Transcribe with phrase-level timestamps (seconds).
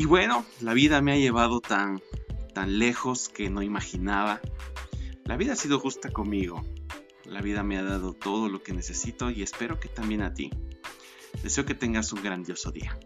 [0.00, 2.00] Y bueno, la vida me ha llevado tan,
[2.54, 4.40] tan lejos que no imaginaba.
[5.26, 6.64] La vida ha sido justa conmigo.
[7.26, 10.48] La vida me ha dado todo lo que necesito y espero que también a ti.
[11.42, 12.98] Deseo que tengas un grandioso día.